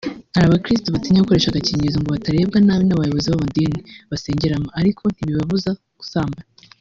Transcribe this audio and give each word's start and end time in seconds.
Hari 0.33 0.45
abakirisitu 0.47 0.93
batinya 0.95 1.23
gukoresha 1.23 1.49
agakingirizo 1.51 1.97
ngo 1.99 2.09
batarebwa 2.15 2.57
nabi 2.65 2.83
n’abayobozi 2.85 3.27
b’amadini 3.27 3.79
basengeramo 4.11 4.69
ariko 4.79 5.03
ntibibabuze 5.09 5.69
gusambana 5.99 6.45